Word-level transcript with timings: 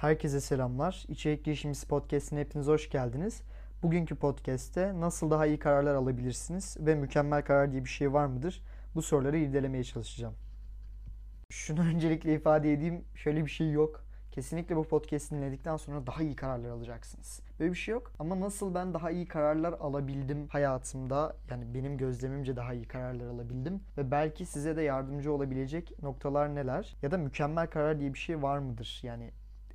Herkese 0.00 0.40
selamlar. 0.40 1.04
İçerik 1.08 1.44
Girişimcisi 1.44 1.88
Podcast'ine 1.88 2.40
hepiniz 2.40 2.66
hoş 2.66 2.90
geldiniz. 2.90 3.42
Bugünkü 3.82 4.14
podcast'te 4.14 5.00
nasıl 5.00 5.30
daha 5.30 5.46
iyi 5.46 5.58
kararlar 5.58 5.94
alabilirsiniz 5.94 6.76
ve 6.80 6.94
mükemmel 6.94 7.42
karar 7.42 7.72
diye 7.72 7.84
bir 7.84 7.88
şey 7.88 8.12
var 8.12 8.26
mıdır? 8.26 8.62
Bu 8.94 9.02
soruları 9.02 9.38
irdelemeye 9.38 9.84
çalışacağım. 9.84 10.34
Şunu 11.48 11.80
öncelikle 11.94 12.34
ifade 12.34 12.72
edeyim. 12.72 13.04
Şöyle 13.14 13.44
bir 13.44 13.50
şey 13.50 13.70
yok. 13.70 14.04
Kesinlikle 14.32 14.76
bu 14.76 14.84
podcast'i 14.84 15.34
dinledikten 15.34 15.76
sonra 15.76 16.06
daha 16.06 16.22
iyi 16.22 16.36
kararlar 16.36 16.70
alacaksınız. 16.70 17.40
Böyle 17.58 17.70
bir 17.70 17.78
şey 17.78 17.92
yok. 17.92 18.12
Ama 18.18 18.40
nasıl 18.40 18.74
ben 18.74 18.94
daha 18.94 19.10
iyi 19.10 19.26
kararlar 19.26 19.72
alabildim 19.72 20.48
hayatımda 20.48 21.36
yani 21.50 21.74
benim 21.74 21.96
gözlemimce 21.96 22.56
daha 22.56 22.74
iyi 22.74 22.84
kararlar 22.84 23.26
alabildim 23.26 23.80
ve 23.98 24.10
belki 24.10 24.46
size 24.46 24.76
de 24.76 24.82
yardımcı 24.82 25.32
olabilecek 25.32 26.02
noktalar 26.02 26.54
neler 26.54 26.96
ya 27.02 27.10
da 27.10 27.18
mükemmel 27.18 27.66
karar 27.66 28.00
diye 28.00 28.14
bir 28.14 28.18
şey 28.18 28.42
var 28.42 28.58
mıdır? 28.58 29.00
Yani 29.02 29.30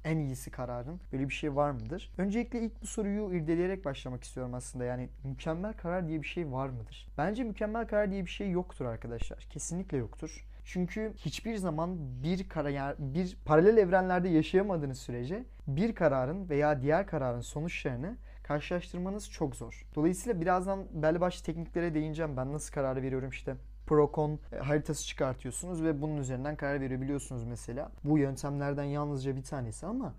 en 0.05 0.17
iyisi 0.17 0.51
kararın 0.51 1.01
böyle 1.13 1.29
bir 1.29 1.33
şey 1.33 1.55
var 1.55 1.71
mıdır? 1.71 2.11
Öncelikle 2.17 2.61
ilk 2.61 2.81
bu 2.81 2.87
soruyu 2.87 3.33
irdeleyerek 3.33 3.85
başlamak 3.85 4.23
istiyorum 4.23 4.53
aslında. 4.53 4.85
Yani 4.85 5.09
mükemmel 5.23 5.73
karar 5.73 6.07
diye 6.07 6.21
bir 6.21 6.27
şey 6.27 6.51
var 6.51 6.69
mıdır? 6.69 7.07
Bence 7.17 7.43
mükemmel 7.43 7.87
karar 7.87 8.11
diye 8.11 8.25
bir 8.25 8.29
şey 8.29 8.51
yoktur 8.51 8.85
arkadaşlar. 8.85 9.39
Kesinlikle 9.49 9.97
yoktur. 9.97 10.45
Çünkü 10.65 11.13
hiçbir 11.17 11.55
zaman 11.55 11.97
bir 12.23 12.49
karar, 12.49 12.95
bir 12.99 13.37
paralel 13.45 13.77
evrenlerde 13.77 14.29
yaşayamadığınız 14.29 14.99
sürece 14.99 15.43
bir 15.67 15.95
kararın 15.95 16.49
veya 16.49 16.81
diğer 16.81 17.07
kararın 17.07 17.41
sonuçlarını 17.41 18.17
karşılaştırmanız 18.43 19.31
çok 19.31 19.55
zor. 19.55 19.85
Dolayısıyla 19.95 20.41
birazdan 20.41 20.85
belli 20.93 21.21
başlı 21.21 21.45
tekniklere 21.45 21.93
değineceğim. 21.93 22.37
Ben 22.37 22.53
nasıl 22.53 22.73
karar 22.73 23.01
veriyorum 23.01 23.29
işte 23.29 23.55
Procon 23.85 24.39
e, 24.51 24.57
haritası 24.57 25.05
çıkartıyorsunuz 25.07 25.83
ve 25.83 26.01
bunun 26.01 26.17
üzerinden 26.17 26.55
karar 26.55 26.81
verebiliyorsunuz 26.81 27.43
mesela. 27.43 27.91
Bu 28.03 28.17
yöntemlerden 28.17 28.83
yalnızca 28.83 29.35
bir 29.35 29.43
tanesi 29.43 29.85
ama 29.85 30.13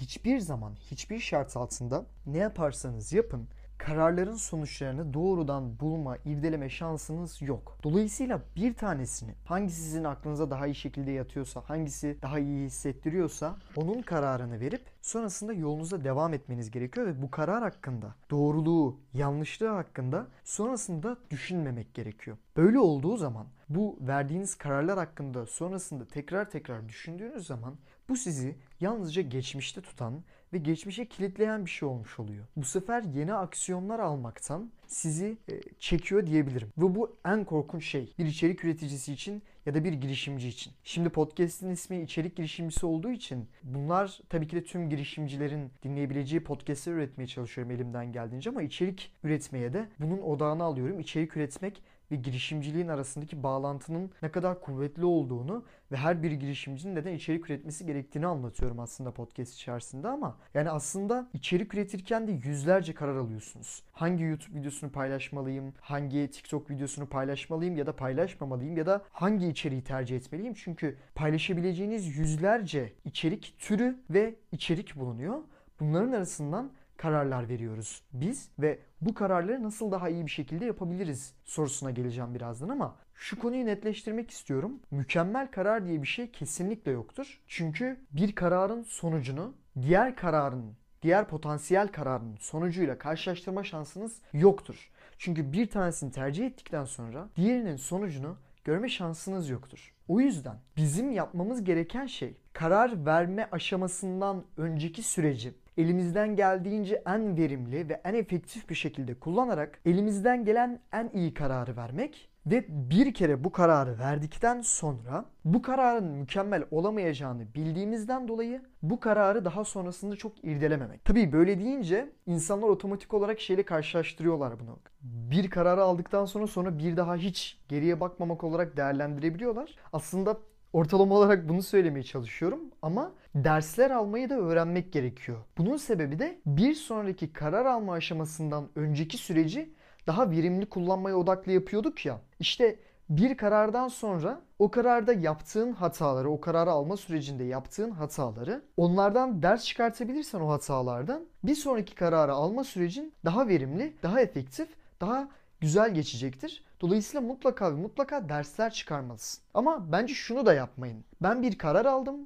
hiçbir 0.00 0.38
zaman 0.38 0.74
hiçbir 0.74 1.18
şart 1.18 1.56
altında 1.56 2.06
ne 2.26 2.38
yaparsanız 2.38 3.12
yapın 3.12 3.48
kararların 3.80 4.34
sonuçlarını 4.34 5.14
doğrudan 5.14 5.80
bulma, 5.80 6.16
irdeleme 6.24 6.68
şansınız 6.68 7.42
yok. 7.42 7.78
Dolayısıyla 7.82 8.40
bir 8.56 8.74
tanesini 8.74 9.34
hangisi 9.44 9.82
sizin 9.82 10.04
aklınıza 10.04 10.50
daha 10.50 10.66
iyi 10.66 10.74
şekilde 10.74 11.10
yatıyorsa, 11.10 11.62
hangisi 11.66 12.18
daha 12.22 12.38
iyi 12.38 12.66
hissettiriyorsa 12.66 13.56
onun 13.76 14.02
kararını 14.02 14.60
verip 14.60 14.82
sonrasında 15.02 15.52
yolunuza 15.52 16.04
devam 16.04 16.34
etmeniz 16.34 16.70
gerekiyor 16.70 17.06
ve 17.06 17.22
bu 17.22 17.30
karar 17.30 17.62
hakkında 17.62 18.14
doğruluğu, 18.30 19.00
yanlışlığı 19.14 19.68
hakkında 19.68 20.26
sonrasında 20.44 21.16
düşünmemek 21.30 21.94
gerekiyor. 21.94 22.36
Böyle 22.56 22.78
olduğu 22.78 23.16
zaman 23.16 23.46
bu 23.68 23.98
verdiğiniz 24.00 24.54
kararlar 24.54 24.98
hakkında 24.98 25.46
sonrasında 25.46 26.08
tekrar 26.08 26.50
tekrar 26.50 26.88
düşündüğünüz 26.88 27.46
zaman 27.46 27.74
bu 28.08 28.16
sizi 28.16 28.56
yalnızca 28.80 29.22
geçmişte 29.22 29.80
tutan 29.80 30.22
ve 30.52 30.58
geçmişe 30.58 31.06
kilitleyen 31.06 31.64
bir 31.64 31.70
şey 31.70 31.88
olmuş 31.88 32.18
oluyor. 32.18 32.44
Bu 32.56 32.64
sefer 32.64 33.02
yeni 33.02 33.34
aksiyonlar 33.34 33.98
almaktan 33.98 34.70
sizi 34.86 35.36
e, 35.48 35.60
çekiyor 35.78 36.26
diyebilirim. 36.26 36.68
Ve 36.78 36.94
bu 36.94 37.16
en 37.24 37.44
korkunç 37.44 37.84
şey 37.84 38.14
bir 38.18 38.26
içerik 38.26 38.64
üreticisi 38.64 39.12
için 39.12 39.42
ya 39.66 39.74
da 39.74 39.84
bir 39.84 39.92
girişimci 39.92 40.48
için. 40.48 40.72
Şimdi 40.84 41.08
podcast'in 41.08 41.70
ismi 41.70 42.02
içerik 42.02 42.36
girişimcisi 42.36 42.86
olduğu 42.86 43.10
için 43.10 43.48
bunlar 43.62 44.20
tabii 44.28 44.48
ki 44.48 44.56
de 44.56 44.64
tüm 44.64 44.90
girişimcilerin 44.90 45.70
dinleyebileceği 45.82 46.44
podcast'ler 46.44 46.92
üretmeye 46.92 47.26
çalışıyorum 47.26 47.70
elimden 47.72 48.12
geldiğince 48.12 48.50
ama 48.50 48.62
içerik 48.62 49.12
üretmeye 49.24 49.72
de 49.72 49.88
bunun 49.98 50.18
odağını 50.18 50.62
alıyorum. 50.62 51.00
İçerik 51.00 51.36
üretmek 51.36 51.82
ve 52.10 52.16
girişimciliğin 52.16 52.88
arasındaki 52.88 53.42
bağlantının 53.42 54.10
ne 54.22 54.30
kadar 54.30 54.60
kuvvetli 54.60 55.04
olduğunu 55.04 55.64
ve 55.92 55.96
her 55.96 56.22
bir 56.22 56.32
girişimcinin 56.32 56.94
neden 56.94 57.14
içerik 57.14 57.50
üretmesi 57.50 57.86
gerektiğini 57.86 58.26
anlatıyorum 58.26 58.80
aslında 58.80 59.10
podcast 59.10 59.54
içerisinde 59.54 60.08
ama 60.08 60.38
yani 60.54 60.70
aslında 60.70 61.28
içerik 61.34 61.74
üretirken 61.74 62.28
de 62.28 62.32
yüzlerce 62.32 62.94
karar 62.94 63.16
alıyorsunuz. 63.16 63.82
Hangi 63.92 64.24
YouTube 64.24 64.58
videosunu 64.58 64.90
paylaşmalıyım, 64.92 65.74
hangi 65.80 66.30
TikTok 66.30 66.70
videosunu 66.70 67.06
paylaşmalıyım 67.06 67.76
ya 67.76 67.86
da 67.86 67.96
paylaşmamalıyım 67.96 68.76
ya 68.76 68.86
da 68.86 69.04
hangi 69.12 69.48
içeriği 69.48 69.84
tercih 69.84 70.16
etmeliyim? 70.16 70.54
Çünkü 70.54 70.96
paylaşabileceğiniz 71.14 72.16
yüzlerce 72.16 72.92
içerik 73.04 73.54
türü 73.58 74.00
ve 74.10 74.34
içerik 74.52 74.96
bulunuyor. 74.96 75.38
Bunların 75.80 76.12
arasından 76.12 76.72
kararlar 77.00 77.48
veriyoruz 77.48 78.02
biz 78.12 78.48
ve 78.58 78.78
bu 79.00 79.14
kararları 79.14 79.62
nasıl 79.62 79.92
daha 79.92 80.08
iyi 80.08 80.26
bir 80.26 80.30
şekilde 80.30 80.64
yapabiliriz 80.64 81.34
sorusuna 81.44 81.90
geleceğim 81.90 82.34
birazdan 82.34 82.68
ama 82.68 82.96
şu 83.14 83.38
konuyu 83.38 83.66
netleştirmek 83.66 84.30
istiyorum. 84.30 84.80
Mükemmel 84.90 85.50
karar 85.50 85.86
diye 85.86 86.02
bir 86.02 86.06
şey 86.06 86.30
kesinlikle 86.30 86.90
yoktur. 86.90 87.40
Çünkü 87.46 87.96
bir 88.10 88.34
kararın 88.34 88.82
sonucunu 88.82 89.54
diğer 89.82 90.16
kararın, 90.16 90.72
diğer 91.02 91.28
potansiyel 91.28 91.88
kararın 91.88 92.36
sonucuyla 92.40 92.98
karşılaştırma 92.98 93.64
şansınız 93.64 94.18
yoktur. 94.32 94.90
Çünkü 95.18 95.52
bir 95.52 95.70
tanesini 95.70 96.12
tercih 96.12 96.46
ettikten 96.46 96.84
sonra 96.84 97.28
diğerinin 97.36 97.76
sonucunu 97.76 98.36
görme 98.64 98.88
şansınız 98.88 99.48
yoktur. 99.48 99.94
O 100.08 100.20
yüzden 100.20 100.56
bizim 100.76 101.12
yapmamız 101.12 101.64
gereken 101.64 102.06
şey 102.06 102.36
karar 102.52 103.06
verme 103.06 103.48
aşamasından 103.52 104.44
önceki 104.56 105.02
süreci 105.02 105.54
elimizden 105.76 106.36
geldiğince 106.36 107.02
en 107.06 107.36
verimli 107.36 107.88
ve 107.88 108.00
en 108.04 108.14
efektif 108.14 108.68
bir 108.68 108.74
şekilde 108.74 109.14
kullanarak 109.14 109.80
elimizden 109.84 110.44
gelen 110.44 110.80
en 110.92 111.10
iyi 111.14 111.34
kararı 111.34 111.76
vermek 111.76 112.30
ve 112.46 112.64
bir 112.68 113.14
kere 113.14 113.44
bu 113.44 113.52
kararı 113.52 113.98
verdikten 113.98 114.60
sonra 114.60 115.24
bu 115.44 115.62
kararın 115.62 116.04
mükemmel 116.04 116.64
olamayacağını 116.70 117.54
bildiğimizden 117.54 118.28
dolayı 118.28 118.62
bu 118.82 119.00
kararı 119.00 119.44
daha 119.44 119.64
sonrasında 119.64 120.16
çok 120.16 120.44
irdelememek. 120.44 121.04
Tabii 121.04 121.32
böyle 121.32 121.58
deyince 121.58 122.10
insanlar 122.26 122.68
otomatik 122.68 123.14
olarak 123.14 123.40
şeyle 123.40 123.62
karşılaştırıyorlar 123.62 124.60
bunu. 124.60 124.78
Bir 125.02 125.50
kararı 125.50 125.82
aldıktan 125.82 126.24
sonra 126.24 126.46
sonra 126.46 126.78
bir 126.78 126.96
daha 126.96 127.16
hiç 127.16 127.58
geriye 127.68 128.00
bakmamak 128.00 128.44
olarak 128.44 128.76
değerlendirebiliyorlar. 128.76 129.74
Aslında 129.92 130.36
ortalama 130.72 131.14
olarak 131.14 131.48
bunu 131.48 131.62
söylemeye 131.62 132.02
çalışıyorum 132.02 132.60
ama 132.82 133.12
dersler 133.34 133.90
almayı 133.90 134.30
da 134.30 134.34
öğrenmek 134.34 134.92
gerekiyor. 134.92 135.38
Bunun 135.58 135.76
sebebi 135.76 136.18
de 136.18 136.38
bir 136.46 136.74
sonraki 136.74 137.32
karar 137.32 137.66
alma 137.66 137.92
aşamasından 137.92 138.68
önceki 138.74 139.18
süreci 139.18 139.72
daha 140.06 140.30
verimli 140.30 140.66
kullanmaya 140.66 141.16
odaklı 141.16 141.52
yapıyorduk 141.52 142.06
ya. 142.06 142.20
İşte 142.40 142.78
bir 143.10 143.36
karardan 143.36 143.88
sonra 143.88 144.40
o 144.58 144.70
kararda 144.70 145.12
yaptığın 145.12 145.72
hataları, 145.72 146.30
o 146.30 146.40
kararı 146.40 146.70
alma 146.70 146.96
sürecinde 146.96 147.44
yaptığın 147.44 147.90
hataları 147.90 148.62
onlardan 148.76 149.42
ders 149.42 149.64
çıkartabilirsen 149.64 150.40
o 150.40 150.48
hatalardan 150.50 151.24
bir 151.44 151.54
sonraki 151.54 151.94
kararı 151.94 152.32
alma 152.32 152.64
sürecin 152.64 153.12
daha 153.24 153.48
verimli, 153.48 153.94
daha 154.02 154.20
efektif, 154.20 154.68
daha 155.00 155.28
güzel 155.60 155.94
geçecektir. 155.94 156.64
Dolayısıyla 156.80 157.20
mutlaka 157.20 157.72
ve 157.72 157.80
mutlaka 157.80 158.28
dersler 158.28 158.72
çıkarmalısın. 158.72 159.42
Ama 159.54 159.92
bence 159.92 160.14
şunu 160.14 160.46
da 160.46 160.54
yapmayın. 160.54 161.04
Ben 161.22 161.42
bir 161.42 161.58
karar 161.58 161.84
aldım 161.86 162.16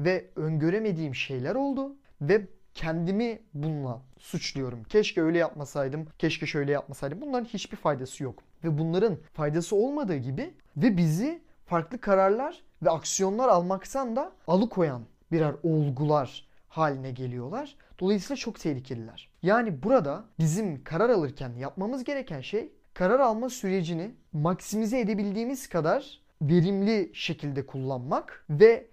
ve 0.00 0.30
öngöremediğim 0.36 1.14
şeyler 1.14 1.54
oldu 1.54 1.96
ve 2.20 2.46
kendimi 2.74 3.38
bununla 3.54 4.02
suçluyorum. 4.18 4.84
Keşke 4.84 5.22
öyle 5.22 5.38
yapmasaydım, 5.38 6.06
keşke 6.18 6.46
şöyle 6.46 6.72
yapmasaydım. 6.72 7.20
Bunların 7.20 7.44
hiçbir 7.44 7.76
faydası 7.76 8.24
yok. 8.24 8.42
Ve 8.64 8.78
bunların 8.78 9.16
faydası 9.32 9.76
olmadığı 9.76 10.16
gibi 10.16 10.54
ve 10.76 10.96
bizi 10.96 11.42
farklı 11.66 12.00
kararlar 12.00 12.62
ve 12.82 12.90
aksiyonlar 12.90 13.48
almaktan 13.48 14.16
da 14.16 14.32
alıkoyan 14.46 15.02
birer 15.32 15.54
olgular 15.62 16.48
haline 16.68 17.10
geliyorlar. 17.10 17.76
Dolayısıyla 18.00 18.36
çok 18.36 18.60
tehlikeliler. 18.60 19.30
Yani 19.42 19.82
burada 19.82 20.24
bizim 20.38 20.84
karar 20.84 21.10
alırken 21.10 21.52
yapmamız 21.56 22.04
gereken 22.04 22.40
şey 22.40 22.72
karar 22.94 23.20
alma 23.20 23.50
sürecini 23.50 24.10
maksimize 24.32 25.00
edebildiğimiz 25.00 25.68
kadar 25.68 26.20
verimli 26.42 27.10
şekilde 27.14 27.66
kullanmak 27.66 28.44
ve 28.50 28.86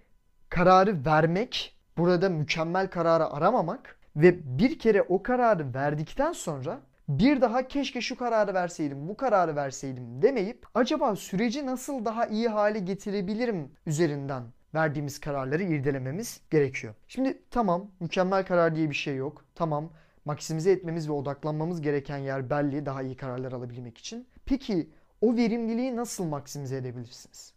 kararı 0.48 1.04
vermek, 1.06 1.76
burada 1.98 2.28
mükemmel 2.28 2.90
kararı 2.90 3.26
aramamak 3.26 3.98
ve 4.16 4.58
bir 4.58 4.78
kere 4.78 5.02
o 5.02 5.22
kararı 5.22 5.74
verdikten 5.74 6.32
sonra 6.32 6.80
bir 7.08 7.40
daha 7.40 7.68
keşke 7.68 8.00
şu 8.00 8.16
kararı 8.16 8.54
verseydim, 8.54 9.08
bu 9.08 9.16
kararı 9.16 9.56
verseydim 9.56 10.22
demeyip 10.22 10.66
acaba 10.74 11.16
süreci 11.16 11.66
nasıl 11.66 12.04
daha 12.04 12.26
iyi 12.26 12.48
hale 12.48 12.78
getirebilirim 12.78 13.70
üzerinden 13.86 14.42
verdiğimiz 14.74 15.20
kararları 15.20 15.62
irdelememiz 15.62 16.40
gerekiyor. 16.50 16.94
Şimdi 17.08 17.42
tamam 17.50 17.90
mükemmel 18.00 18.46
karar 18.46 18.76
diye 18.76 18.90
bir 18.90 18.94
şey 18.94 19.16
yok. 19.16 19.44
Tamam 19.54 19.90
maksimize 20.24 20.70
etmemiz 20.70 21.08
ve 21.08 21.12
odaklanmamız 21.12 21.80
gereken 21.80 22.18
yer 22.18 22.50
belli 22.50 22.86
daha 22.86 23.02
iyi 23.02 23.16
kararlar 23.16 23.52
alabilmek 23.52 23.98
için. 23.98 24.26
Peki 24.46 24.90
o 25.20 25.36
verimliliği 25.36 25.96
nasıl 25.96 26.24
maksimize 26.24 26.76
edebilirsiniz? 26.76 27.52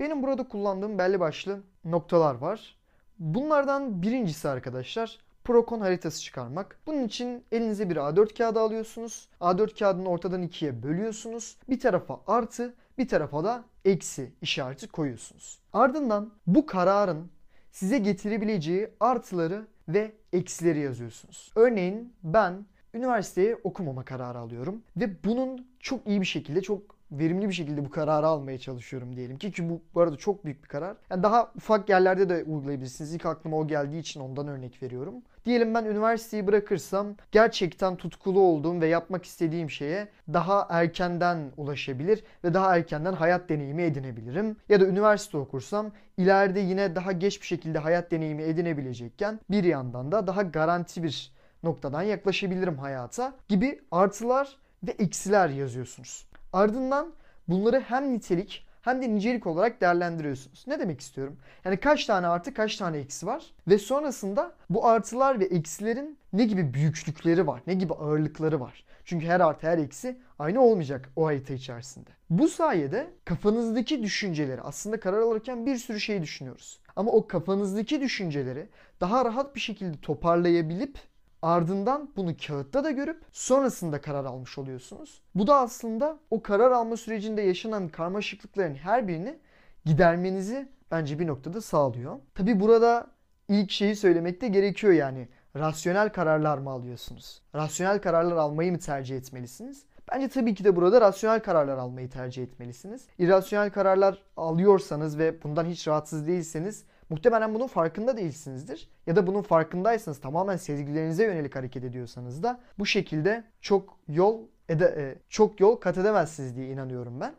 Benim 0.00 0.22
burada 0.22 0.48
kullandığım 0.48 0.98
belli 0.98 1.20
başlı 1.20 1.62
noktalar 1.84 2.34
var. 2.34 2.76
Bunlardan 3.18 4.02
birincisi 4.02 4.48
arkadaşlar 4.48 5.26
Procon 5.46 5.80
haritası 5.80 6.22
çıkarmak. 6.22 6.78
Bunun 6.86 7.04
için 7.04 7.44
elinize 7.52 7.90
bir 7.90 7.96
A4 7.96 8.38
kağıdı 8.38 8.60
alıyorsunuz. 8.60 9.28
A4 9.40 9.78
kağıdını 9.78 10.08
ortadan 10.08 10.42
ikiye 10.42 10.82
bölüyorsunuz. 10.82 11.56
Bir 11.68 11.80
tarafa 11.80 12.20
artı, 12.26 12.74
bir 12.98 13.08
tarafa 13.08 13.44
da 13.44 13.64
eksi 13.84 14.32
işareti 14.42 14.88
koyuyorsunuz. 14.88 15.58
Ardından 15.72 16.32
bu 16.46 16.66
kararın 16.66 17.30
size 17.72 17.98
getirebileceği 17.98 18.90
artıları 19.00 19.66
ve 19.88 20.12
eksileri 20.36 20.80
yazıyorsunuz. 20.80 21.52
Örneğin 21.56 22.12
ben 22.22 22.66
üniversiteyi 22.94 23.56
okumama 23.64 24.04
kararı 24.04 24.38
alıyorum 24.38 24.82
ve 24.96 25.24
bunun 25.24 25.66
çok 25.80 26.06
iyi 26.06 26.20
bir 26.20 26.26
şekilde, 26.26 26.62
çok 26.62 26.96
verimli 27.12 27.48
bir 27.48 27.54
şekilde 27.54 27.84
bu 27.84 27.90
kararı 27.90 28.26
almaya 28.26 28.58
çalışıyorum 28.58 29.16
diyelim 29.16 29.38
ki. 29.38 29.52
Ki 29.52 29.70
bu, 29.70 29.80
bu 29.94 30.00
arada 30.00 30.16
çok 30.16 30.44
büyük 30.44 30.62
bir 30.62 30.68
karar. 30.68 30.96
Yani 31.10 31.22
daha 31.22 31.52
ufak 31.56 31.88
yerlerde 31.88 32.28
de 32.28 32.44
uygulayabilirsiniz. 32.44 33.14
İlk 33.14 33.26
aklıma 33.26 33.56
o 33.56 33.66
geldiği 33.66 33.98
için 33.98 34.20
ondan 34.20 34.48
örnek 34.48 34.82
veriyorum. 34.82 35.14
Diyelim 35.44 35.74
ben 35.74 35.84
üniversiteyi 35.84 36.46
bırakırsam 36.46 37.06
gerçekten 37.32 37.96
tutkulu 37.96 38.40
olduğum 38.40 38.80
ve 38.80 38.86
yapmak 38.86 39.24
istediğim 39.24 39.70
şeye 39.70 40.08
daha 40.32 40.66
erkenden 40.70 41.52
ulaşabilir 41.56 42.24
ve 42.44 42.54
daha 42.54 42.76
erkenden 42.76 43.12
hayat 43.12 43.48
deneyimi 43.48 43.82
edinebilirim. 43.82 44.56
Ya 44.68 44.80
da 44.80 44.86
üniversite 44.86 45.36
okursam 45.36 45.92
ileride 46.16 46.60
yine 46.60 46.94
daha 46.94 47.12
geç 47.12 47.40
bir 47.40 47.46
şekilde 47.46 47.78
hayat 47.78 48.10
deneyimi 48.10 48.42
edinebilecekken 48.42 49.40
bir 49.50 49.64
yandan 49.64 50.12
da 50.12 50.26
daha 50.26 50.42
garanti 50.42 51.02
bir 51.02 51.35
noktadan 51.66 52.02
yaklaşabilirim 52.02 52.78
hayata 52.78 53.34
gibi 53.48 53.80
artılar 53.90 54.56
ve 54.82 54.90
eksiler 54.90 55.48
yazıyorsunuz. 55.48 56.26
Ardından 56.52 57.12
bunları 57.48 57.80
hem 57.80 58.12
nitelik 58.12 58.66
hem 58.82 59.02
de 59.02 59.14
nicelik 59.14 59.46
olarak 59.46 59.80
değerlendiriyorsunuz. 59.80 60.64
Ne 60.66 60.80
demek 60.80 61.00
istiyorum? 61.00 61.36
Yani 61.64 61.76
kaç 61.76 62.06
tane 62.06 62.26
artı 62.26 62.54
kaç 62.54 62.76
tane 62.76 62.98
eksi 62.98 63.26
var 63.26 63.44
ve 63.68 63.78
sonrasında 63.78 64.52
bu 64.70 64.86
artılar 64.86 65.40
ve 65.40 65.44
eksilerin 65.44 66.18
ne 66.32 66.44
gibi 66.44 66.74
büyüklükleri 66.74 67.46
var, 67.46 67.62
ne 67.66 67.74
gibi 67.74 67.94
ağırlıkları 67.94 68.60
var. 68.60 68.84
Çünkü 69.04 69.26
her 69.26 69.40
artı 69.40 69.66
her 69.66 69.78
eksi 69.78 70.18
aynı 70.38 70.60
olmayacak 70.60 71.08
o 71.16 71.26
harita 71.26 71.54
içerisinde. 71.54 72.10
Bu 72.30 72.48
sayede 72.48 73.10
kafanızdaki 73.24 74.02
düşünceleri 74.02 74.60
aslında 74.60 75.00
karar 75.00 75.18
alırken 75.20 75.66
bir 75.66 75.76
sürü 75.76 76.00
şey 76.00 76.22
düşünüyoruz. 76.22 76.80
Ama 76.96 77.12
o 77.12 77.26
kafanızdaki 77.26 78.00
düşünceleri 78.00 78.68
daha 79.00 79.24
rahat 79.24 79.54
bir 79.54 79.60
şekilde 79.60 80.00
toparlayabilip 80.00 80.98
Ardından 81.42 82.10
bunu 82.16 82.36
kağıtta 82.46 82.84
da 82.84 82.90
görüp 82.90 83.22
sonrasında 83.32 84.00
karar 84.00 84.24
almış 84.24 84.58
oluyorsunuz. 84.58 85.22
Bu 85.34 85.46
da 85.46 85.56
aslında 85.56 86.18
o 86.30 86.42
karar 86.42 86.70
alma 86.70 86.96
sürecinde 86.96 87.42
yaşanan 87.42 87.88
karmaşıklıkların 87.88 88.74
her 88.74 89.08
birini 89.08 89.38
gidermenizi 89.84 90.68
bence 90.90 91.18
bir 91.18 91.26
noktada 91.26 91.60
sağlıyor. 91.60 92.18
Tabi 92.34 92.60
burada 92.60 93.06
ilk 93.48 93.70
şeyi 93.70 93.96
söylemek 93.96 94.40
de 94.40 94.48
gerekiyor 94.48 94.92
yani. 94.92 95.28
Rasyonel 95.56 96.12
kararlar 96.12 96.58
mı 96.58 96.70
alıyorsunuz? 96.70 97.42
Rasyonel 97.54 98.00
kararlar 98.00 98.36
almayı 98.36 98.72
mı 98.72 98.78
tercih 98.78 99.16
etmelisiniz? 99.16 99.82
Bence 100.12 100.28
tabii 100.28 100.54
ki 100.54 100.64
de 100.64 100.76
burada 100.76 101.00
rasyonel 101.00 101.40
kararlar 101.40 101.78
almayı 101.78 102.10
tercih 102.10 102.42
etmelisiniz. 102.42 103.06
İrrasyonel 103.18 103.70
kararlar 103.70 104.22
alıyorsanız 104.36 105.18
ve 105.18 105.42
bundan 105.42 105.64
hiç 105.64 105.88
rahatsız 105.88 106.26
değilseniz 106.26 106.84
Muhtemelen 107.10 107.54
bunun 107.54 107.66
farkında 107.66 108.16
değilsinizdir. 108.16 108.90
Ya 109.06 109.16
da 109.16 109.26
bunun 109.26 109.42
farkındaysanız 109.42 110.20
tamamen 110.20 110.56
sezgilerinize 110.56 111.24
yönelik 111.24 111.56
hareket 111.56 111.84
ediyorsanız 111.84 112.42
da 112.42 112.60
bu 112.78 112.86
şekilde 112.86 113.44
çok 113.60 113.98
yol 114.08 114.40
ede, 114.68 114.84
e, 114.84 115.18
çok 115.28 115.60
yol 115.60 115.76
kat 115.76 115.98
edemezsiniz 115.98 116.56
diye 116.56 116.68
inanıyorum 116.68 117.20
ben. 117.20 117.34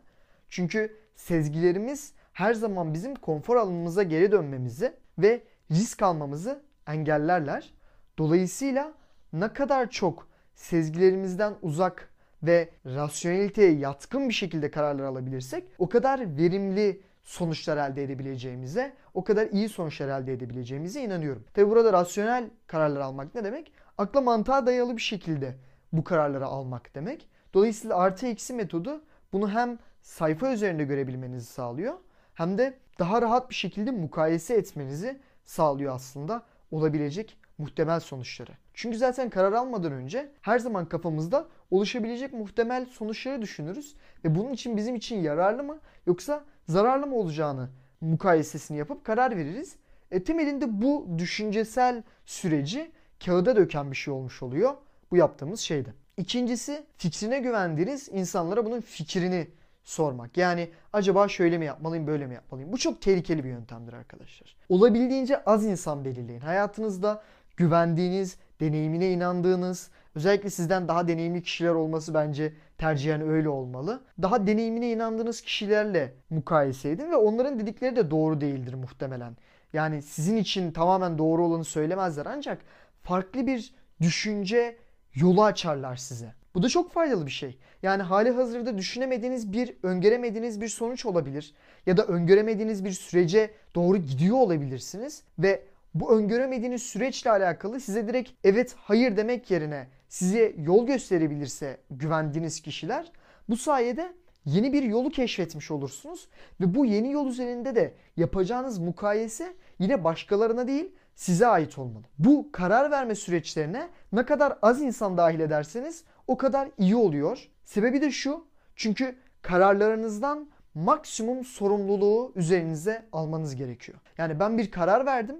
Çünkü 0.48 0.96
sezgilerimiz 1.14 2.12
her 2.32 2.54
zaman 2.54 2.94
bizim 2.94 3.14
konfor 3.14 3.56
alanımıza 3.56 4.02
geri 4.02 4.32
dönmemizi 4.32 4.92
ve 5.18 5.42
risk 5.70 6.02
almamızı 6.02 6.62
engellerler. 6.86 7.74
Dolayısıyla 8.18 8.92
ne 9.32 9.52
kadar 9.52 9.90
çok 9.90 10.28
sezgilerimizden 10.54 11.54
uzak 11.62 12.12
ve 12.42 12.68
rasyoneliteye 12.86 13.72
yatkın 13.72 14.28
bir 14.28 14.34
şekilde 14.34 14.70
kararlar 14.70 15.04
alabilirsek 15.04 15.64
o 15.78 15.88
kadar 15.88 16.36
verimli 16.36 17.00
sonuçlar 17.28 17.76
elde 17.90 18.02
edebileceğimize, 18.02 18.92
o 19.14 19.24
kadar 19.24 19.46
iyi 19.46 19.68
sonuçlar 19.68 20.08
elde 20.08 20.32
edebileceğimize 20.32 21.02
inanıyorum. 21.02 21.44
Tabi 21.54 21.70
burada 21.70 21.92
rasyonel 21.92 22.50
kararlar 22.66 23.00
almak 23.00 23.34
ne 23.34 23.44
demek? 23.44 23.72
Akla 23.98 24.20
mantığa 24.20 24.66
dayalı 24.66 24.96
bir 24.96 25.02
şekilde 25.02 25.54
bu 25.92 26.04
kararları 26.04 26.46
almak 26.46 26.94
demek. 26.94 27.28
Dolayısıyla 27.54 27.96
artı 27.96 28.26
eksi 28.26 28.54
metodu 28.54 29.02
bunu 29.32 29.50
hem 29.50 29.78
sayfa 30.00 30.52
üzerinde 30.52 30.84
görebilmenizi 30.84 31.46
sağlıyor 31.46 31.94
hem 32.34 32.58
de 32.58 32.78
daha 32.98 33.22
rahat 33.22 33.50
bir 33.50 33.54
şekilde 33.54 33.90
mukayese 33.90 34.54
etmenizi 34.54 35.20
sağlıyor 35.44 35.94
aslında 35.94 36.42
olabilecek 36.70 37.38
muhtemel 37.58 38.00
sonuçları. 38.00 38.52
Çünkü 38.78 38.98
zaten 38.98 39.30
karar 39.30 39.52
almadan 39.52 39.92
önce 39.92 40.30
her 40.40 40.58
zaman 40.58 40.88
kafamızda 40.88 41.46
oluşabilecek 41.70 42.32
muhtemel 42.32 42.86
sonuçları 42.86 43.42
düşünürüz 43.42 43.94
ve 44.24 44.34
bunun 44.34 44.52
için 44.52 44.76
bizim 44.76 44.94
için 44.94 45.16
yararlı 45.22 45.62
mı 45.62 45.78
yoksa 46.06 46.44
zararlı 46.68 47.06
mı 47.06 47.16
olacağını 47.16 47.68
mukayesesini 48.00 48.78
yapıp 48.78 49.04
karar 49.04 49.36
veririz. 49.36 49.76
E, 50.10 50.24
temelinde 50.24 50.82
bu 50.82 51.06
düşüncesel 51.18 52.02
süreci 52.24 52.90
kağıda 53.24 53.56
döken 53.56 53.90
bir 53.90 53.96
şey 53.96 54.14
olmuş 54.14 54.42
oluyor 54.42 54.74
bu 55.10 55.16
yaptığımız 55.16 55.60
şeyde. 55.60 55.88
İkincisi 56.16 56.86
fikrine 56.96 57.38
güvendiğiniz 57.38 58.08
insanlara 58.08 58.66
bunun 58.66 58.80
fikrini 58.80 59.48
sormak. 59.84 60.36
Yani 60.36 60.70
acaba 60.92 61.28
şöyle 61.28 61.58
mi 61.58 61.64
yapmalıyım, 61.64 62.06
böyle 62.06 62.26
mi 62.26 62.34
yapmalıyım? 62.34 62.72
Bu 62.72 62.78
çok 62.78 63.02
tehlikeli 63.02 63.44
bir 63.44 63.48
yöntemdir 63.48 63.92
arkadaşlar. 63.92 64.56
Olabildiğince 64.68 65.44
az 65.44 65.64
insan 65.64 66.04
belirleyin. 66.04 66.40
Hayatınızda 66.40 67.22
güvendiğiniz, 67.56 68.36
deneyimine 68.60 69.12
inandığınız, 69.12 69.90
özellikle 70.14 70.50
sizden 70.50 70.88
daha 70.88 71.08
deneyimli 71.08 71.42
kişiler 71.42 71.70
olması 71.70 72.14
bence 72.14 72.52
tercihen 72.78 73.20
öyle 73.20 73.48
olmalı. 73.48 74.02
Daha 74.22 74.46
deneyimine 74.46 74.92
inandığınız 74.92 75.40
kişilerle 75.40 76.14
mukayese 76.30 76.90
edin 76.90 77.10
ve 77.10 77.16
onların 77.16 77.58
dedikleri 77.58 77.96
de 77.96 78.10
doğru 78.10 78.40
değildir 78.40 78.74
muhtemelen. 78.74 79.36
Yani 79.72 80.02
sizin 80.02 80.36
için 80.36 80.72
tamamen 80.72 81.18
doğru 81.18 81.44
olanı 81.44 81.64
söylemezler 81.64 82.26
ancak 82.26 82.58
farklı 83.02 83.46
bir 83.46 83.74
düşünce 84.00 84.76
yolu 85.14 85.44
açarlar 85.44 85.96
size. 85.96 86.34
Bu 86.54 86.62
da 86.62 86.68
çok 86.68 86.92
faydalı 86.92 87.26
bir 87.26 87.30
şey. 87.30 87.58
Yani 87.82 88.02
hali 88.02 88.30
hazırda 88.30 88.78
düşünemediğiniz 88.78 89.52
bir, 89.52 89.76
öngöremediğiniz 89.82 90.60
bir 90.60 90.68
sonuç 90.68 91.06
olabilir. 91.06 91.54
Ya 91.86 91.96
da 91.96 92.04
öngöremediğiniz 92.04 92.84
bir 92.84 92.92
sürece 92.92 93.50
doğru 93.74 93.96
gidiyor 93.96 94.36
olabilirsiniz. 94.36 95.22
Ve 95.38 95.62
bu 96.00 96.18
öngöremediğiniz 96.18 96.82
süreçle 96.82 97.30
alakalı 97.30 97.80
size 97.80 98.08
direkt 98.08 98.30
evet 98.44 98.74
hayır 98.78 99.16
demek 99.16 99.50
yerine 99.50 99.86
size 100.08 100.54
yol 100.58 100.86
gösterebilirse 100.86 101.76
güvendiğiniz 101.90 102.60
kişiler 102.60 103.12
bu 103.48 103.56
sayede 103.56 104.12
yeni 104.44 104.72
bir 104.72 104.82
yolu 104.82 105.10
keşfetmiş 105.10 105.70
olursunuz 105.70 106.28
ve 106.60 106.74
bu 106.74 106.86
yeni 106.86 107.12
yol 107.12 107.26
üzerinde 107.26 107.74
de 107.74 107.94
yapacağınız 108.16 108.78
mukayese 108.78 109.54
yine 109.78 110.04
başkalarına 110.04 110.68
değil 110.68 110.92
size 111.14 111.46
ait 111.46 111.78
olmalı. 111.78 112.04
Bu 112.18 112.48
karar 112.52 112.90
verme 112.90 113.14
süreçlerine 113.14 113.88
ne 114.12 114.26
kadar 114.26 114.58
az 114.62 114.82
insan 114.82 115.16
dahil 115.16 115.40
ederseniz 115.40 116.04
o 116.26 116.36
kadar 116.36 116.68
iyi 116.78 116.96
oluyor. 116.96 117.48
Sebebi 117.64 118.00
de 118.00 118.10
şu. 118.10 118.44
Çünkü 118.76 119.16
kararlarınızdan 119.42 120.48
maksimum 120.74 121.44
sorumluluğu 121.44 122.32
üzerinize 122.36 123.06
almanız 123.12 123.56
gerekiyor. 123.56 123.98
Yani 124.18 124.40
ben 124.40 124.58
bir 124.58 124.70
karar 124.70 125.06
verdim 125.06 125.36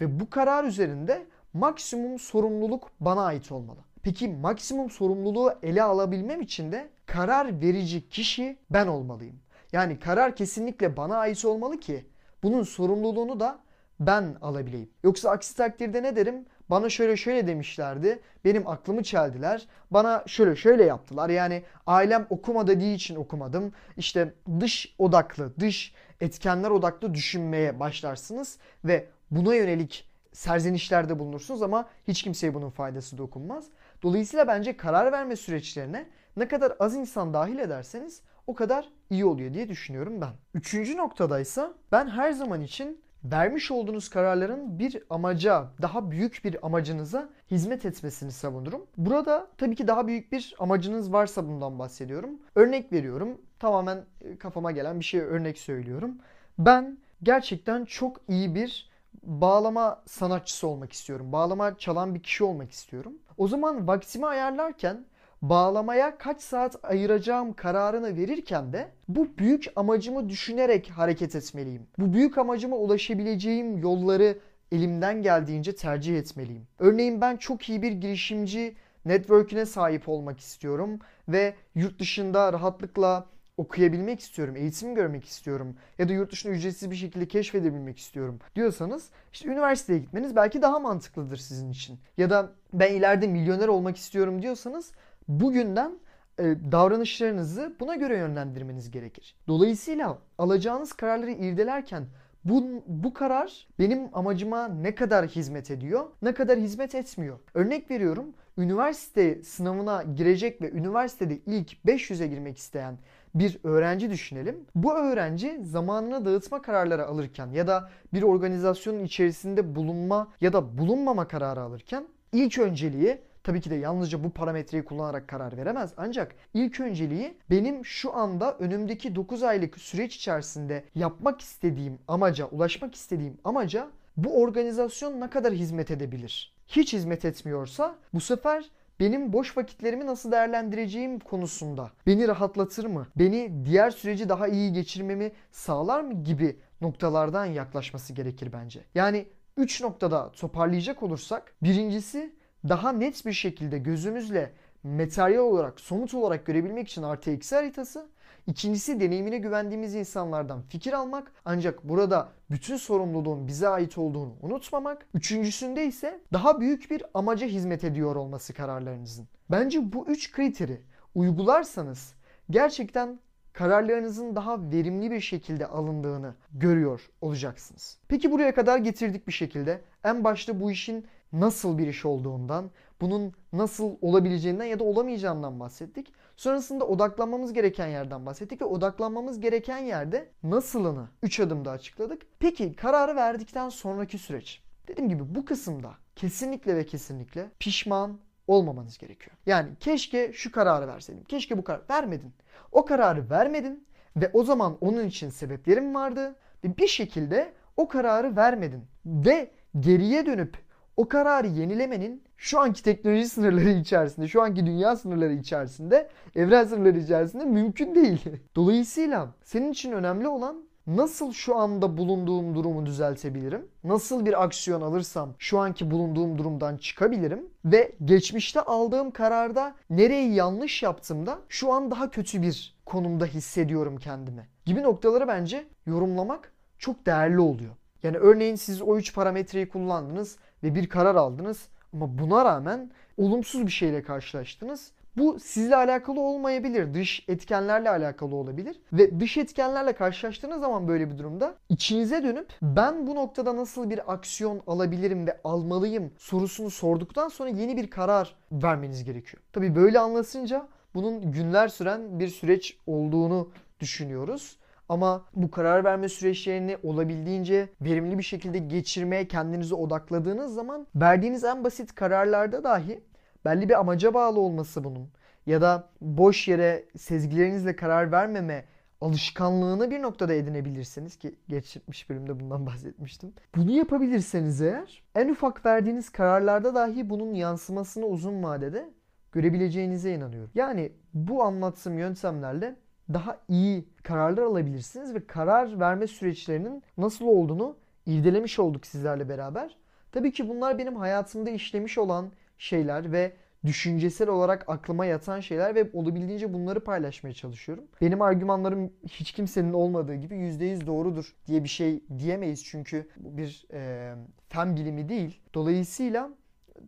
ve 0.00 0.20
bu 0.20 0.30
karar 0.30 0.64
üzerinde 0.64 1.26
maksimum 1.52 2.18
sorumluluk 2.18 2.90
bana 3.00 3.24
ait 3.24 3.52
olmalı. 3.52 3.78
Peki 4.02 4.28
maksimum 4.28 4.90
sorumluluğu 4.90 5.54
ele 5.62 5.82
alabilmem 5.82 6.40
için 6.40 6.72
de 6.72 6.88
karar 7.06 7.60
verici 7.60 8.08
kişi 8.08 8.58
ben 8.70 8.86
olmalıyım. 8.86 9.36
Yani 9.72 9.98
karar 9.98 10.36
kesinlikle 10.36 10.96
bana 10.96 11.16
ait 11.16 11.44
olmalı 11.44 11.80
ki 11.80 12.06
bunun 12.42 12.62
sorumluluğunu 12.62 13.40
da 13.40 13.58
ben 14.00 14.36
alabileyim. 14.42 14.90
Yoksa 15.04 15.30
aksi 15.30 15.56
takdirde 15.56 16.02
ne 16.02 16.16
derim? 16.16 16.46
Bana 16.70 16.88
şöyle 16.88 17.16
şöyle 17.16 17.46
demişlerdi. 17.46 18.22
Benim 18.44 18.68
aklımı 18.68 19.02
çeldiler. 19.02 19.66
Bana 19.90 20.24
şöyle 20.26 20.56
şöyle 20.56 20.84
yaptılar. 20.84 21.28
Yani 21.28 21.62
ailem 21.86 22.26
okuma 22.30 22.66
dediği 22.66 22.94
için 22.94 23.16
okumadım. 23.16 23.72
İşte 23.96 24.34
dış 24.60 24.94
odaklı, 24.98 25.52
dış 25.60 25.94
etkenler 26.20 26.70
odaklı 26.70 27.14
düşünmeye 27.14 27.80
başlarsınız 27.80 28.58
ve 28.84 29.08
buna 29.32 29.54
yönelik 29.54 30.08
serzenişlerde 30.32 31.18
bulunursunuz 31.18 31.62
ama 31.62 31.88
hiç 32.08 32.22
kimseye 32.22 32.54
bunun 32.54 32.70
faydası 32.70 33.18
dokunmaz. 33.18 33.64
Dolayısıyla 34.02 34.48
bence 34.48 34.76
karar 34.76 35.12
verme 35.12 35.36
süreçlerine 35.36 36.06
ne 36.36 36.48
kadar 36.48 36.72
az 36.80 36.96
insan 36.96 37.34
dahil 37.34 37.58
ederseniz 37.58 38.22
o 38.46 38.54
kadar 38.54 38.88
iyi 39.10 39.24
oluyor 39.24 39.54
diye 39.54 39.68
düşünüyorum 39.68 40.20
ben. 40.20 40.32
Üçüncü 40.54 40.96
noktadaysa 40.96 41.74
ben 41.92 42.08
her 42.08 42.32
zaman 42.32 42.60
için 42.60 43.00
vermiş 43.24 43.70
olduğunuz 43.70 44.08
kararların 44.08 44.78
bir 44.78 45.02
amaca, 45.10 45.66
daha 45.82 46.10
büyük 46.10 46.40
bir 46.44 46.66
amacınıza 46.66 47.28
hizmet 47.50 47.84
etmesini 47.84 48.32
savunurum. 48.32 48.86
Burada 48.96 49.46
tabii 49.58 49.76
ki 49.76 49.88
daha 49.88 50.06
büyük 50.06 50.32
bir 50.32 50.54
amacınız 50.58 51.12
varsa 51.12 51.48
bundan 51.48 51.78
bahsediyorum. 51.78 52.30
Örnek 52.54 52.92
veriyorum. 52.92 53.40
Tamamen 53.58 54.04
kafama 54.38 54.70
gelen 54.70 55.00
bir 55.00 55.04
şey 55.04 55.20
örnek 55.20 55.58
söylüyorum. 55.58 56.18
Ben 56.58 56.98
gerçekten 57.22 57.84
çok 57.84 58.20
iyi 58.28 58.54
bir 58.54 58.91
bağlama 59.22 60.02
sanatçısı 60.06 60.68
olmak 60.68 60.92
istiyorum. 60.92 61.32
Bağlama 61.32 61.78
çalan 61.78 62.14
bir 62.14 62.22
kişi 62.22 62.44
olmak 62.44 62.70
istiyorum. 62.70 63.12
O 63.38 63.48
zaman 63.48 63.88
vaktimi 63.88 64.26
ayarlarken 64.26 65.04
bağlamaya 65.42 66.18
kaç 66.18 66.40
saat 66.40 66.84
ayıracağım 66.84 67.52
kararını 67.52 68.16
verirken 68.16 68.72
de 68.72 68.88
bu 69.08 69.28
büyük 69.38 69.72
amacımı 69.76 70.28
düşünerek 70.28 70.90
hareket 70.90 71.36
etmeliyim. 71.36 71.86
Bu 71.98 72.12
büyük 72.12 72.38
amacıma 72.38 72.76
ulaşabileceğim 72.76 73.78
yolları 73.78 74.38
elimden 74.72 75.22
geldiğince 75.22 75.74
tercih 75.74 76.18
etmeliyim. 76.18 76.66
Örneğin 76.78 77.20
ben 77.20 77.36
çok 77.36 77.68
iyi 77.68 77.82
bir 77.82 77.92
girişimci 77.92 78.76
network'üne 79.04 79.66
sahip 79.66 80.08
olmak 80.08 80.40
istiyorum 80.40 80.98
ve 81.28 81.54
yurt 81.74 81.98
dışında 81.98 82.52
rahatlıkla 82.52 83.26
okuyabilmek 83.62 84.20
istiyorum, 84.20 84.56
eğitim 84.56 84.94
görmek 84.94 85.24
istiyorum 85.24 85.76
ya 85.98 86.08
da 86.08 86.12
yurt 86.12 86.32
dışında 86.32 86.52
ücretsiz 86.52 86.90
bir 86.90 86.96
şekilde 86.96 87.28
keşfedebilmek 87.28 87.98
istiyorum 87.98 88.38
diyorsanız 88.56 89.10
işte 89.32 89.48
üniversiteye 89.48 89.98
gitmeniz 89.98 90.36
belki 90.36 90.62
daha 90.62 90.78
mantıklıdır 90.78 91.36
sizin 91.36 91.70
için. 91.70 91.98
Ya 92.16 92.30
da 92.30 92.52
ben 92.72 92.94
ileride 92.94 93.26
milyoner 93.26 93.68
olmak 93.68 93.96
istiyorum 93.96 94.42
diyorsanız 94.42 94.92
bugünden 95.28 95.92
e, 96.38 96.44
davranışlarınızı 96.72 97.72
buna 97.80 97.94
göre 97.94 98.16
yönlendirmeniz 98.16 98.90
gerekir. 98.90 99.36
Dolayısıyla 99.48 100.18
alacağınız 100.38 100.92
kararları 100.92 101.30
irdelerken 101.30 102.04
bu, 102.44 102.82
bu 102.86 103.14
karar 103.14 103.66
benim 103.78 104.08
amacıma 104.12 104.68
ne 104.68 104.94
kadar 104.94 105.26
hizmet 105.26 105.70
ediyor, 105.70 106.06
ne 106.22 106.34
kadar 106.34 106.58
hizmet 106.58 106.94
etmiyor. 106.94 107.38
Örnek 107.54 107.90
veriyorum, 107.90 108.34
üniversite 108.58 109.42
sınavına 109.42 110.02
girecek 110.02 110.62
ve 110.62 110.70
üniversitede 110.70 111.38
ilk 111.46 111.72
500'e 111.86 112.26
girmek 112.26 112.58
isteyen 112.58 112.98
bir 113.34 113.58
öğrenci 113.64 114.10
düşünelim. 114.10 114.56
Bu 114.74 114.94
öğrenci 114.94 115.60
zamanını 115.62 116.24
dağıtma 116.24 116.62
kararları 116.62 117.06
alırken 117.06 117.50
ya 117.50 117.66
da 117.66 117.90
bir 118.12 118.22
organizasyonun 118.22 119.04
içerisinde 119.04 119.74
bulunma 119.74 120.28
ya 120.40 120.52
da 120.52 120.78
bulunmama 120.78 121.28
kararı 121.28 121.60
alırken 121.60 122.04
ilk 122.32 122.58
önceliği 122.58 123.18
tabii 123.44 123.60
ki 123.60 123.70
de 123.70 123.74
yalnızca 123.74 124.24
bu 124.24 124.30
parametreyi 124.30 124.84
kullanarak 124.84 125.28
karar 125.28 125.56
veremez. 125.56 125.92
Ancak 125.96 126.34
ilk 126.54 126.80
önceliği 126.80 127.34
benim 127.50 127.84
şu 127.84 128.16
anda 128.16 128.56
önümdeki 128.58 129.14
9 129.14 129.42
aylık 129.42 129.78
süreç 129.78 130.16
içerisinde 130.16 130.84
yapmak 130.94 131.40
istediğim 131.40 131.98
amaca, 132.08 132.46
ulaşmak 132.46 132.94
istediğim 132.94 133.38
amaca 133.44 133.88
bu 134.16 134.40
organizasyon 134.40 135.20
ne 135.20 135.30
kadar 135.30 135.52
hizmet 135.52 135.90
edebilir? 135.90 136.54
Hiç 136.66 136.92
hizmet 136.92 137.24
etmiyorsa 137.24 137.96
bu 138.14 138.20
sefer 138.20 138.70
benim 139.00 139.32
boş 139.32 139.56
vakitlerimi 139.56 140.06
nasıl 140.06 140.32
değerlendireceğim 140.32 141.18
konusunda 141.18 141.90
beni 142.06 142.28
rahatlatır 142.28 142.84
mı? 142.84 143.06
Beni 143.16 143.64
diğer 143.66 143.90
süreci 143.90 144.28
daha 144.28 144.48
iyi 144.48 144.72
geçirmemi 144.72 145.32
sağlar 145.50 146.00
mı 146.00 146.24
gibi 146.24 146.56
noktalardan 146.80 147.46
yaklaşması 147.46 148.12
gerekir 148.12 148.52
bence. 148.52 148.80
Yani 148.94 149.26
3 149.56 149.82
noktada 149.82 150.32
toparlayacak 150.32 151.02
olursak 151.02 151.54
birincisi 151.62 152.34
daha 152.68 152.92
net 152.92 153.26
bir 153.26 153.32
şekilde 153.32 153.78
gözümüzle 153.78 154.52
materyal 154.82 155.42
olarak, 155.42 155.80
somut 155.80 156.14
olarak 156.14 156.46
görebilmek 156.46 156.88
için 156.88 157.02
eksi 157.26 157.54
haritası. 157.54 158.08
İkincisi 158.46 159.00
deneyimine 159.00 159.38
güvendiğimiz 159.38 159.94
insanlardan 159.94 160.62
fikir 160.62 160.92
almak 160.92 161.32
ancak 161.44 161.84
burada 161.88 162.28
bütün 162.50 162.76
sorumluluğun 162.76 163.46
bize 163.46 163.68
ait 163.68 163.98
olduğunu 163.98 164.32
unutmamak. 164.42 165.06
Üçüncüsünde 165.14 165.86
ise 165.86 166.20
daha 166.32 166.60
büyük 166.60 166.90
bir 166.90 167.02
amaca 167.14 167.46
hizmet 167.46 167.84
ediyor 167.84 168.16
olması 168.16 168.54
kararlarınızın. 168.54 169.28
Bence 169.50 169.92
bu 169.92 170.06
üç 170.06 170.32
kriteri 170.32 170.80
uygularsanız 171.14 172.14
gerçekten 172.50 173.18
kararlarınızın 173.52 174.36
daha 174.36 174.70
verimli 174.70 175.10
bir 175.10 175.20
şekilde 175.20 175.66
alındığını 175.66 176.34
görüyor 176.52 177.10
olacaksınız. 177.20 177.98
Peki 178.08 178.30
buraya 178.30 178.54
kadar 178.54 178.78
getirdik 178.78 179.26
bir 179.26 179.32
şekilde. 179.32 179.80
En 180.04 180.24
başta 180.24 180.60
bu 180.60 180.70
işin 180.70 181.06
nasıl 181.32 181.78
bir 181.78 181.86
iş 181.86 182.04
olduğundan, 182.04 182.70
bunun 183.00 183.32
nasıl 183.52 183.96
olabileceğinden 184.00 184.64
ya 184.64 184.78
da 184.78 184.84
olamayacağından 184.84 185.60
bahsettik. 185.60 186.12
Sonrasında 186.36 186.86
odaklanmamız 186.86 187.52
gereken 187.52 187.86
yerden 187.86 188.26
bahsettik 188.26 188.60
ve 188.60 188.64
odaklanmamız 188.64 189.40
gereken 189.40 189.78
yerde 189.78 190.28
nasılını 190.42 191.08
3 191.22 191.40
adımda 191.40 191.70
açıkladık. 191.70 192.22
Peki 192.38 192.76
kararı 192.76 193.16
verdikten 193.16 193.68
sonraki 193.68 194.18
süreç. 194.18 194.62
Dediğim 194.88 195.08
gibi 195.08 195.34
bu 195.34 195.44
kısımda 195.44 195.94
kesinlikle 196.16 196.76
ve 196.76 196.86
kesinlikle 196.86 197.50
pişman 197.58 198.18
olmamanız 198.46 198.98
gerekiyor. 198.98 199.36
Yani 199.46 199.68
keşke 199.80 200.32
şu 200.32 200.52
kararı 200.52 200.88
verseydim. 200.88 201.24
Keşke 201.24 201.58
bu 201.58 201.64
kararı 201.64 201.82
vermedin. 201.90 202.32
O 202.72 202.84
kararı 202.84 203.30
vermedin 203.30 203.86
ve 204.16 204.30
o 204.32 204.44
zaman 204.44 204.78
onun 204.80 205.06
için 205.06 205.30
sebeplerim 205.30 205.94
vardı 205.94 206.36
ve 206.64 206.76
bir 206.76 206.88
şekilde 206.88 207.52
o 207.76 207.88
kararı 207.88 208.36
vermedin 208.36 208.84
ve 209.06 209.50
geriye 209.80 210.26
dönüp 210.26 210.56
o 210.96 211.08
kararı 211.08 211.46
yenilemenin 211.46 212.22
şu 212.36 212.60
anki 212.60 212.82
teknoloji 212.82 213.28
sınırları 213.28 213.68
içerisinde, 213.68 214.28
şu 214.28 214.42
anki 214.42 214.66
dünya 214.66 214.96
sınırları 214.96 215.32
içerisinde, 215.32 216.08
evren 216.36 216.64
sınırları 216.64 216.98
içerisinde 216.98 217.44
mümkün 217.44 217.94
değil. 217.94 218.24
Dolayısıyla 218.56 219.34
senin 219.44 219.72
için 219.72 219.92
önemli 219.92 220.28
olan 220.28 220.64
nasıl 220.86 221.32
şu 221.32 221.56
anda 221.56 221.96
bulunduğum 221.96 222.54
durumu 222.54 222.86
düzeltebilirim? 222.86 223.68
Nasıl 223.84 224.26
bir 224.26 224.44
aksiyon 224.44 224.80
alırsam 224.80 225.34
şu 225.38 225.58
anki 225.58 225.90
bulunduğum 225.90 226.38
durumdan 226.38 226.76
çıkabilirim? 226.76 227.46
Ve 227.64 227.92
geçmişte 228.04 228.60
aldığım 228.60 229.10
kararda 229.10 229.74
nereyi 229.90 230.34
yanlış 230.34 230.82
yaptığımda 230.82 231.38
şu 231.48 231.72
an 231.72 231.90
daha 231.90 232.10
kötü 232.10 232.42
bir 232.42 232.76
konumda 232.86 233.26
hissediyorum 233.26 233.96
kendimi. 233.96 234.48
Gibi 234.64 234.82
noktaları 234.82 235.28
bence 235.28 235.64
yorumlamak 235.86 236.52
çok 236.78 237.06
değerli 237.06 237.40
oluyor. 237.40 237.72
Yani 238.02 238.16
örneğin 238.16 238.56
siz 238.56 238.82
o 238.82 238.96
üç 238.96 239.14
parametreyi 239.14 239.68
kullandınız 239.68 240.36
ve 240.62 240.74
bir 240.74 240.88
karar 240.88 241.14
aldınız 241.14 241.68
ama 241.94 242.18
buna 242.18 242.44
rağmen 242.44 242.90
olumsuz 243.16 243.66
bir 243.66 243.72
şeyle 243.72 244.02
karşılaştınız. 244.02 244.92
Bu 245.16 245.40
sizle 245.40 245.76
alakalı 245.76 246.20
olmayabilir. 246.20 246.94
Dış 246.94 247.24
etkenlerle 247.28 247.90
alakalı 247.90 248.34
olabilir. 248.34 248.80
Ve 248.92 249.20
dış 249.20 249.36
etkenlerle 249.36 249.92
karşılaştığınız 249.92 250.60
zaman 250.60 250.88
böyle 250.88 251.10
bir 251.10 251.18
durumda 251.18 251.54
içinize 251.68 252.22
dönüp 252.22 252.52
ben 252.62 253.06
bu 253.06 253.14
noktada 253.14 253.56
nasıl 253.56 253.90
bir 253.90 254.12
aksiyon 254.12 254.62
alabilirim 254.66 255.26
ve 255.26 255.40
almalıyım 255.44 256.12
sorusunu 256.18 256.70
sorduktan 256.70 257.28
sonra 257.28 257.50
yeni 257.50 257.76
bir 257.76 257.90
karar 257.90 258.34
vermeniz 258.52 259.04
gerekiyor. 259.04 259.42
Tabi 259.52 259.74
böyle 259.74 259.98
anlasınca 259.98 260.68
bunun 260.94 261.32
günler 261.32 261.68
süren 261.68 262.20
bir 262.20 262.28
süreç 262.28 262.76
olduğunu 262.86 263.48
düşünüyoruz. 263.80 264.56
Ama 264.92 265.24
bu 265.34 265.50
karar 265.50 265.84
verme 265.84 266.08
süreçlerini 266.08 266.76
olabildiğince 266.82 267.68
verimli 267.80 268.18
bir 268.18 268.22
şekilde 268.22 268.58
geçirmeye 268.58 269.28
kendinizi 269.28 269.74
odakladığınız 269.74 270.54
zaman 270.54 270.86
verdiğiniz 270.94 271.44
en 271.44 271.64
basit 271.64 271.94
kararlarda 271.94 272.64
dahi 272.64 273.00
belli 273.44 273.68
bir 273.68 273.80
amaca 273.80 274.14
bağlı 274.14 274.40
olması 274.40 274.84
bunun 274.84 275.08
ya 275.46 275.60
da 275.60 275.88
boş 276.00 276.48
yere 276.48 276.84
sezgilerinizle 276.96 277.76
karar 277.76 278.12
vermeme 278.12 278.64
alışkanlığını 279.00 279.90
bir 279.90 280.02
noktada 280.02 280.34
edinebilirsiniz 280.34 281.16
ki 281.16 281.34
geçmiş 281.48 282.10
bölümde 282.10 282.40
bundan 282.40 282.66
bahsetmiştim. 282.66 283.32
Bunu 283.56 283.70
yapabilirseniz 283.70 284.62
eğer 284.62 285.02
en 285.14 285.28
ufak 285.28 285.66
verdiğiniz 285.66 286.10
kararlarda 286.10 286.74
dahi 286.74 287.10
bunun 287.10 287.34
yansımasını 287.34 288.06
uzun 288.06 288.42
vadede 288.42 288.90
görebileceğinize 289.32 290.14
inanıyorum. 290.14 290.50
Yani 290.54 290.92
bu 291.14 291.42
anlattığım 291.42 291.98
yöntemlerle 291.98 292.76
daha 293.14 293.38
iyi 293.48 293.88
kararlar 294.02 294.42
alabilirsiniz 294.42 295.14
ve 295.14 295.26
karar 295.26 295.80
verme 295.80 296.06
süreçlerinin 296.06 296.82
nasıl 296.98 297.26
olduğunu 297.26 297.76
irdelemiş 298.06 298.58
olduk 298.58 298.86
sizlerle 298.86 299.28
beraber. 299.28 299.76
Tabii 300.12 300.32
ki 300.32 300.48
bunlar 300.48 300.78
benim 300.78 300.96
hayatımda 300.96 301.50
işlemiş 301.50 301.98
olan 301.98 302.32
şeyler 302.58 303.12
ve 303.12 303.32
düşüncesel 303.64 304.28
olarak 304.28 304.64
aklıma 304.68 305.06
yatan 305.06 305.40
şeyler 305.40 305.74
ve 305.74 305.90
olabildiğince 305.92 306.52
bunları 306.52 306.80
paylaşmaya 306.80 307.34
çalışıyorum. 307.34 307.84
Benim 308.00 308.22
argümanlarım 308.22 308.92
hiç 309.08 309.32
kimsenin 309.32 309.72
olmadığı 309.72 310.14
gibi 310.14 310.34
%100 310.34 310.86
doğrudur 310.86 311.34
diye 311.46 311.64
bir 311.64 311.68
şey 311.68 312.04
diyemeyiz 312.18 312.64
çünkü 312.64 313.08
bu 313.16 313.36
bir 313.36 313.66
e, 313.72 314.12
fen 314.48 314.76
bilimi 314.76 315.08
değil. 315.08 315.40
Dolayısıyla 315.54 316.30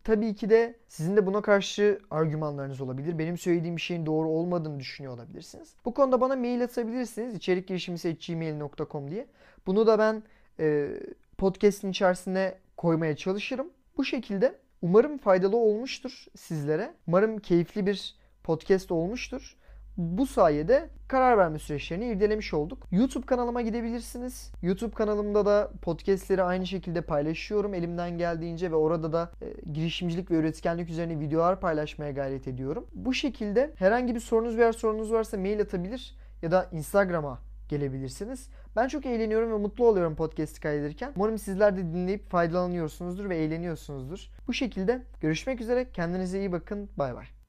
tabii 0.04 0.34
ki 0.34 0.50
de 0.50 0.74
sizin 0.88 1.16
de 1.16 1.26
buna 1.26 1.42
karşı 1.42 1.98
argümanlarınız 2.10 2.80
olabilir. 2.80 3.18
Benim 3.18 3.38
söylediğim 3.38 3.76
bir 3.76 3.80
şeyin 3.80 4.06
doğru 4.06 4.28
olmadığını 4.28 4.80
düşünüyor 4.80 5.14
olabilirsiniz. 5.14 5.74
Bu 5.84 5.94
konuda 5.94 6.20
bana 6.20 6.36
mail 6.36 6.64
atabilirsiniz. 6.64 7.34
İçerik 7.34 7.68
girişimisi.gmail.com 7.68 9.10
diye. 9.10 9.26
Bunu 9.66 9.86
da 9.86 9.98
ben 9.98 10.22
e, 10.60 10.88
podcast'in 11.38 11.90
içerisine 11.90 12.54
koymaya 12.76 13.16
çalışırım. 13.16 13.70
Bu 13.96 14.04
şekilde 14.04 14.54
umarım 14.82 15.18
faydalı 15.18 15.56
olmuştur 15.56 16.26
sizlere. 16.36 16.94
Umarım 17.06 17.38
keyifli 17.38 17.86
bir 17.86 18.16
podcast 18.42 18.92
olmuştur. 18.92 19.56
Bu 19.96 20.26
sayede 20.26 20.90
karar 21.08 21.38
verme 21.38 21.58
süreçlerini 21.58 22.06
irdelemiş 22.06 22.54
olduk. 22.54 22.86
YouTube 22.92 23.26
kanalıma 23.26 23.62
gidebilirsiniz. 23.62 24.52
YouTube 24.62 24.94
kanalımda 24.94 25.46
da 25.46 25.70
podcastleri 25.82 26.42
aynı 26.42 26.66
şekilde 26.66 27.00
paylaşıyorum 27.00 27.74
elimden 27.74 28.18
geldiğince 28.18 28.70
ve 28.70 28.76
orada 28.76 29.12
da 29.12 29.30
e, 29.42 29.70
girişimcilik 29.72 30.30
ve 30.30 30.34
üretkenlik 30.34 30.90
üzerine 30.90 31.20
videolar 31.20 31.60
paylaşmaya 31.60 32.10
gayret 32.10 32.48
ediyorum. 32.48 32.86
Bu 32.94 33.14
şekilde 33.14 33.72
herhangi 33.76 34.14
bir 34.14 34.20
sorunuz 34.20 34.56
veya 34.56 34.72
sorunuz 34.72 35.12
varsa 35.12 35.36
mail 35.36 35.60
atabilir 35.60 36.16
ya 36.42 36.50
da 36.50 36.68
Instagram'a 36.72 37.38
gelebilirsiniz. 37.68 38.48
Ben 38.76 38.88
çok 38.88 39.06
eğleniyorum 39.06 39.52
ve 39.52 39.56
mutlu 39.56 39.86
oluyorum 39.86 40.16
podcast 40.16 40.60
kaydederken. 40.60 41.12
Umarım 41.16 41.38
sizler 41.38 41.76
de 41.76 41.80
dinleyip 41.80 42.30
faydalanıyorsunuzdur 42.30 43.28
ve 43.28 43.36
eğleniyorsunuzdur. 43.36 44.30
Bu 44.48 44.52
şekilde 44.52 45.02
görüşmek 45.20 45.60
üzere. 45.60 45.90
Kendinize 45.92 46.38
iyi 46.38 46.52
bakın. 46.52 46.90
Bay 46.96 47.14
bay. 47.14 47.34